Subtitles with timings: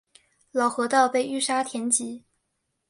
[0.51, 2.23] 老河道被淤沙填积。